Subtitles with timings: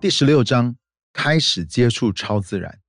[0.00, 0.76] 第十六章
[1.12, 2.80] 开始接触超自然。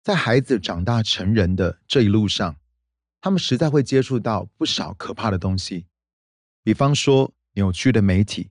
[0.00, 2.56] 在孩子长大成人的这一路上，
[3.20, 5.88] 他们实在会接触到不少可怕的东西，
[6.62, 8.50] 比方说扭曲的媒体，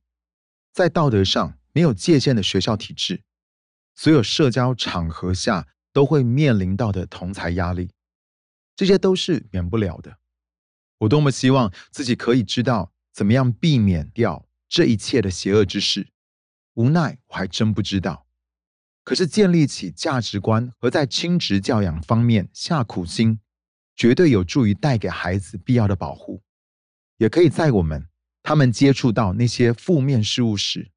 [0.73, 3.23] 在道德上没有界限的学校体制，
[3.95, 7.91] 所有社交场合下都会面临到的同才压力，
[8.75, 10.17] 这些都是免不了的。
[10.97, 16.09] 我多么希望自己可以知道怎么样避免掉这一切的邪恶之事。
[16.73, 18.25] 无奈，我还真不知道。
[19.03, 23.39] 可是，建立起价值观和在亲职教养方面下苦心，
[23.95, 26.41] 绝对有助于带给孩子必要的保护，
[27.17, 28.07] 也可以在我们
[28.41, 30.89] 他们接触到那些负面事物时，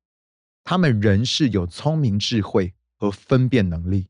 [0.62, 4.08] 他们仍是有聪明智慧和分辨能力。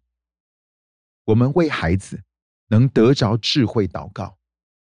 [1.24, 2.22] 我们为孩子
[2.68, 4.38] 能得着智慧祷告，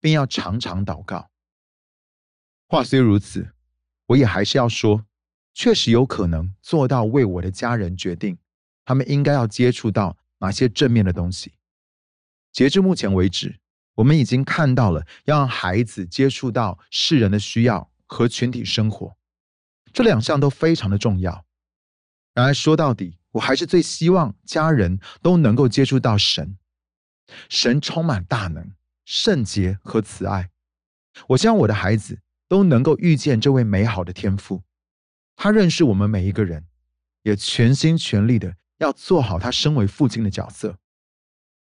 [0.01, 1.31] 并要常常祷告。
[2.67, 3.53] 话虽如此，
[4.07, 5.05] 我也还是要说。
[5.57, 8.37] 确实有可能做到为我的家人决定，
[8.85, 11.55] 他们应该要接触到哪些正面的东西。
[12.53, 13.59] 截至目前为止，
[13.95, 19.17] 我们已经看到了要让孩子接触到世人的需要和群体生活，
[19.95, 21.47] 这两项都非常的重要。
[22.35, 26.59] 然而说到底，我还是最希望家人都能够接触到神。
[27.49, 28.73] 神充满大能、
[29.07, 30.51] 圣洁和慈爱。
[31.29, 34.63] 我希望我的孩子都能够遇见这位美好的天赋。
[35.37, 36.67] 他认识我们每一个人，
[37.23, 40.79] 也全心全力的要做好他身为父亲的角色。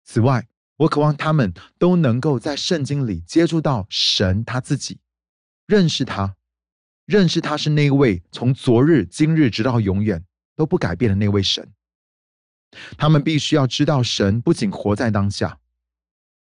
[0.04, 4.98] 此外，我渴望他们都能够在圣经里接触到神他自己，
[5.66, 6.36] 认识他，
[7.06, 10.24] 认识他是那位从昨日、今日直到永远
[10.56, 11.72] 都不改变的那位神。
[12.98, 15.60] 他们必须要知道，神不仅活在当下，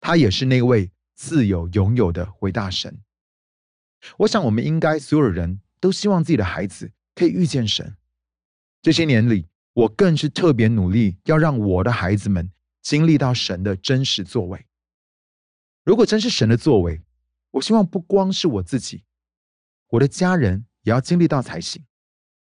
[0.00, 3.02] 他也是那位自有、拥有的伟大神。
[4.18, 6.92] 我想，我们应该所有人都希望自己的孩子。
[7.20, 7.94] 可以遇见神。
[8.80, 12.50] 这些年里，我更是特别努力，要让我的孩子们
[12.80, 14.64] 经历到神的真实作为。
[15.84, 17.02] 如果真是神的作为，
[17.50, 19.04] 我希望不光是我自己，
[19.88, 21.84] 我的家人也要经历到才行。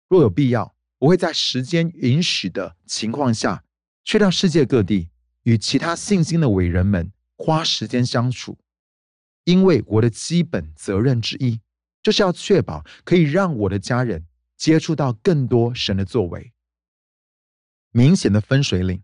[0.09, 3.63] 若有必要，我会在时间允许的情况下，
[4.03, 5.11] 去到世界各地，
[5.43, 8.57] 与其他信心的伟人们花时间相处，
[9.45, 11.61] 因为我的基本责任之一，
[12.03, 14.25] 就是要确保可以让我的家人。
[14.57, 16.53] 接触到更多神的作为，
[17.91, 19.03] 明显的分水岭。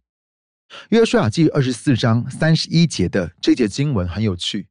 [0.90, 4.68] 约书亚记二十四章三十一节的这节经文很有趣，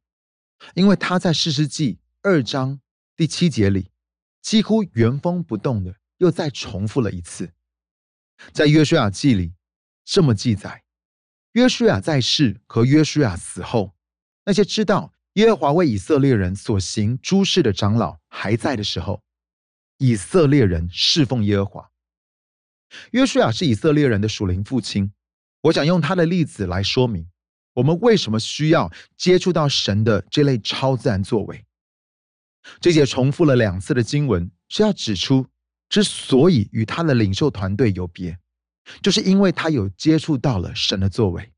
[0.74, 2.80] 因为他在士师记二章
[3.14, 3.90] 第七节里
[4.40, 7.52] 几乎原封不动的又再重复了一次。
[8.52, 9.52] 在约书亚记里
[10.04, 10.84] 这么记载：
[11.52, 13.94] 约书亚在世和约书亚死后，
[14.46, 19.22] 那些知道耶和华为以色列人所行诸事的长老还在的时候。
[20.00, 21.90] 以色列人侍奉耶和华。
[23.10, 25.12] 约书亚是以色列人的属灵父亲。
[25.60, 27.28] 我想用他的例子来说明，
[27.74, 31.66] 我们为什么需要接触到神的这类超自然作为。
[32.80, 35.46] 这节重复了两次的经文是要指出，
[35.90, 38.38] 之所以与他的领袖团队有别，
[39.02, 41.52] 就是因为他有接触到了神的作为。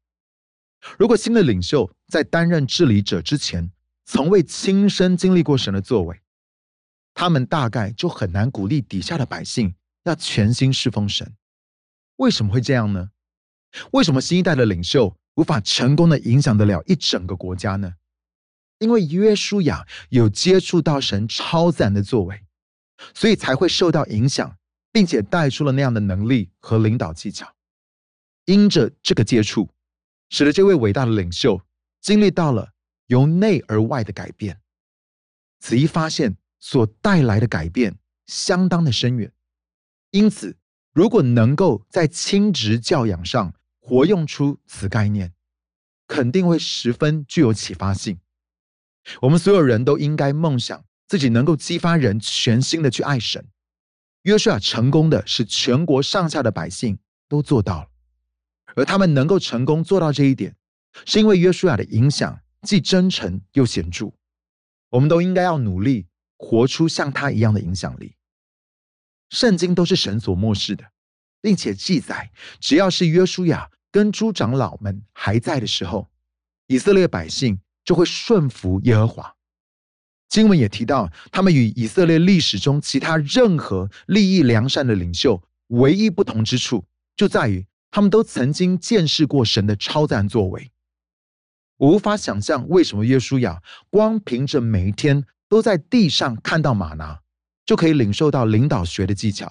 [0.99, 3.71] 如果新的领袖在担任治理者之前，
[4.05, 6.21] 从未亲身经历过神的作为，
[7.23, 11.37] 他们大概就很难鼓励底下的百姓要全心侍奉神。
[12.17, 13.11] 为什么会这样呢？
[13.93, 17.95] 为什么新一代的领袖无法成功的影响得了一整个国家呢？
[18.81, 22.43] 因为约书亚有接触到神超自然的作为，
[23.15, 24.59] 所以才会受到影响，
[24.91, 27.55] 并且带出了那样的能力和领导技巧。
[28.47, 29.71] 因着这个接触，
[30.29, 31.63] 使得这位伟大的领袖
[32.01, 32.73] 经历到了
[33.07, 34.61] 由内而外的改变。
[35.61, 36.37] 此一发现。
[36.65, 39.33] 所带来的改变相当的深远，
[40.13, 40.57] 因此，
[40.93, 45.35] 如果能够在亲职教养上活用出此概念，
[46.07, 48.21] 肯定会十分具有启发性。
[49.23, 53.45] 我们所有人都应该梦想自己能够激发人全心的去爱神。
[54.23, 56.97] 约书亚成功的是全国上下的百姓
[57.29, 57.89] 都做到了，
[58.77, 60.55] 而他们能够成功做到这一点，
[61.05, 64.13] 是因为约书亚的影响既真诚又显著。
[64.91, 66.07] 我们都应该要努力。
[66.45, 68.17] 活出像他一样的影响力。
[69.31, 70.85] 圣经都是神所漠视的，
[71.41, 76.11] 并且记载，只要是约书亚跟诸长老们还在的时候，
[76.67, 79.37] 以色列百姓就会顺服耶和华。
[80.29, 86.85] 经文也提到，他们与以色列历史中其他任何利益良善的领袖唯一不同之处，
[87.17, 90.73] 就在于他们都曾经见识过神的超自然作为。
[91.77, 95.25] 我无法想象为什么约书亚光凭着每一天。
[95.53, 97.21] 都在地上看到马拿，
[97.67, 99.47] 就可以领受到领导学的技巧。